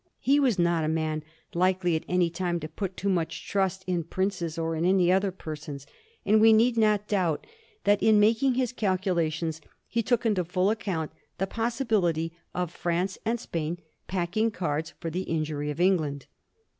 [0.17, 1.23] He was not a man
[1.53, 5.31] likely at any time to put too much trust in princes or in any other
[5.31, 5.85] persons,
[6.25, 7.45] and we need not doubt
[7.83, 13.19] that in making his calculations he took into full account the pos sibility of France
[13.25, 13.77] and Spain
[14.07, 16.25] packing cards for the injury of England.